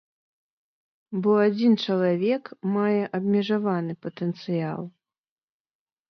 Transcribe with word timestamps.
Бо 1.25 1.31
адзін 1.47 1.73
чалавек 1.83 2.43
мае 2.77 3.01
абмежаваны 3.17 3.93
патэнцыял. 4.05 4.81